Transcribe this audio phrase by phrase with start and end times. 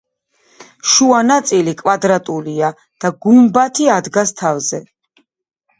[0.93, 2.73] შუა ნაწილი კვადრატულია
[3.05, 4.83] და გუბათი ადგას თავზე.